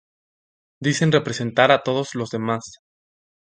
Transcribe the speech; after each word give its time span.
dicen 0.79 1.11
representar 1.11 1.71
a 1.71 1.83
todos 1.83 2.15
los 2.15 2.31
demás 2.31 2.61